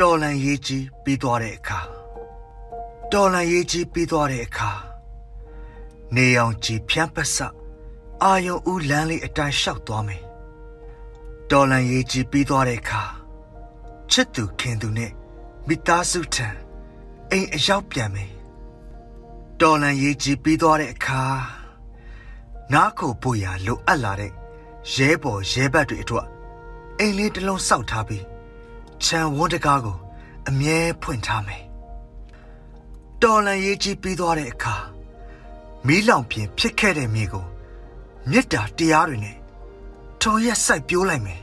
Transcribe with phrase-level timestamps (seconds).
[0.00, 1.80] တော်လန်ရေးကြီးပြီးသွားတဲ့အခါ
[3.12, 4.70] တော်လန်ရေးကြီးပြီးသွားတဲ့အခါ
[6.14, 7.36] နေအောင်ကြီးဖြန်းပတ်စ
[8.22, 10.22] အာယုံဦးလမ်းလေးအတိုင်းလျှောက်သွားမယ်
[11.50, 13.02] တော်လန်ရေးကြီးပြီးသွားတဲ့အခါ
[14.10, 15.12] ချစ်သူခင်သူနဲ့
[15.66, 16.48] မိသားစုထံ
[17.30, 18.32] အိမ်အရောက်ပြန်မယ်
[19.60, 21.22] တော်လန်ရေးကြီးပြီးသွားတဲ့အခါ
[22.72, 24.32] နားခိုဖို့ရာလိုအပ်လာတဲ့
[24.94, 26.26] ရဲဘော်ရဲဘက်တွေအတွက်
[26.98, 28.29] အိမ်လေးတစ်လုံးစောက်ထားပြီး
[29.10, 29.98] ခြံဝန်းတကားကို
[30.48, 31.64] အမြဲဖွင့်ထားမယ်
[33.22, 34.76] တော်လန်ရေးကြီးပြီးသွားတဲ့အခါ
[35.86, 37.46] မီးလောင်ပြင်ဖြစ်ခဲ့တဲ့မြေကို
[38.30, 39.36] မေတ္တာတရားတွေနဲ့
[40.20, 41.42] ထုံရက်စိုက်ပြိုးလိုက်မယ်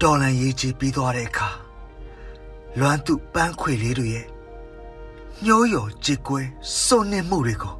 [0.00, 1.48] တော်လန်ရေးကြီးပြီးသွားတဲ့အခါ
[2.78, 4.26] လွမ်းသူပန်းခွေလေးတွေရဲ့
[5.44, 6.40] ညှိုးရော်ကြေကွဲ
[6.84, 7.74] စုံနေမှုတွေကို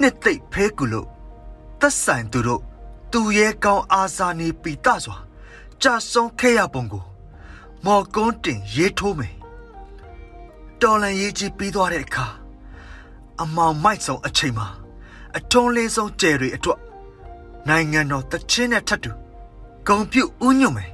[0.00, 1.08] နှစ်သိပ်ဖဲကူလို့
[1.80, 2.62] သက်ဆိုင်သူတို့
[3.12, 5.25] သူရဲကောင်းအာဇာနည်ပီတစွာ
[5.82, 7.04] ကြာဆုံးခဲ့ရပုံကို
[7.84, 9.34] မော်ကွန်းတင်ရေးထိုးမယ်
[10.80, 12.26] တော်လန်ရေးကြီးပြီးသွားတဲ့အခါ
[13.42, 14.68] အမောင်မိုက်ဆုံးအချိန်မှာ
[15.36, 16.80] အထုံးလေးဆုံးကျယ်တွေအတွက်
[17.68, 19.10] နိုင်ငံတော်တချင်းနဲ့ထပ်တူ
[19.86, 20.90] ဂုံပြုဥညွတ်မယ်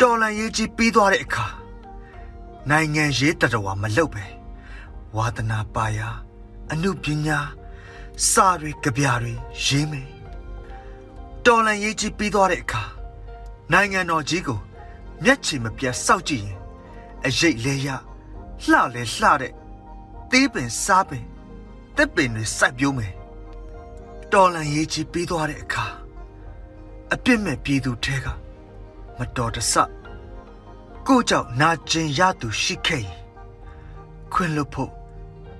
[0.00, 1.46] တော်လန်ရေးကြီးပြီးသွားတဲ့အခါ
[2.70, 4.24] နိုင်ငံရေးတတော်ဝမလုပ်ပဲ
[5.16, 6.08] ဝါသနာပါရာ
[6.70, 7.38] အမှုပညာ
[8.30, 9.32] စာတွေကြပြတွေ
[9.64, 10.08] ရေးမယ်
[11.46, 12.82] တော်လန်ရေးကြီးပြီးသွားတဲ့အခါ
[13.72, 14.58] နိုင်ငံတော်ကြီးကို
[15.24, 16.58] မျက်ခြေမပြတ်စောက်ကြည့်ရင်
[17.26, 17.88] အရေးလဲရ
[18.64, 19.52] လှလဲလှတဲ့
[20.30, 21.24] သေးပင်စားပင်
[21.96, 23.12] တက်ပင်တွေစိုက်ပျိုးမယ်
[24.32, 25.86] တော်လန်ရေးကြီးပြီးသွားတဲ့အခါ
[27.12, 28.26] အပြစ်မဲ့ပြည်သူထဲက
[29.18, 29.74] မတော်တဆ
[31.06, 33.18] ကိုကြောင့်နာကျင်ရသူရှိခဲ့ရင်
[34.32, 34.92] ခွင့်လွတ်ဖို့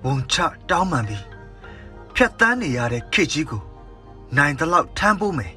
[0.04, 0.36] ဝန်ချ
[0.70, 1.24] တောင်းပန်ပြီး
[2.14, 3.62] ဖြတ်တန်းနေရတဲ့ခေကြီးကို
[4.36, 5.52] နိုင်တလောက်ထမ်းဖို့မယ်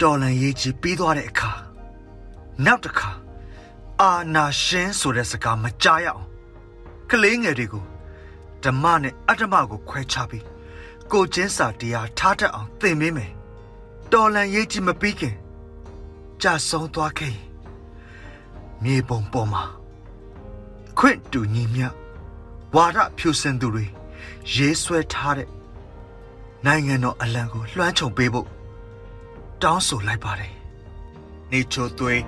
[0.00, 1.52] တော်လန်ရေးကြီးပြီးသွားတဲ့အခါ
[2.64, 3.10] နောက်တစ်ခါ
[4.00, 6.24] အာနာရှင်ဆိုတဲ့စကားမကြားရအောင်
[7.10, 7.84] ကလေးငယ်တွေကို
[8.64, 10.44] ဓမ္မနဲ့အတ္တမကိုခွဲခြားပြီး
[11.12, 13.30] ကိုချင်းစာတရားထားတတ်အောင်သင်ပေးမယ်
[14.12, 15.34] တော်လန်ရေးကြီးမပြီးခင်
[16.42, 17.46] ကြာဆုံးသွားခဲ့ရင်
[18.82, 19.62] မြေပုံပေါ်မှာ
[20.98, 21.82] ခွင့်တူညီမြ
[22.74, 23.84] ဝါဒဖြူစင်သူတွေ
[24.54, 25.48] ရေးဆွဲထားတဲ့
[26.66, 28.48] နိုင်ငံတော်အလံကိုလွှမ်းခြုံပေးဖို့
[29.64, 30.52] တောင်းဆိုလိုက်ပါတယ်။
[31.52, 32.20] နေချိုသွေး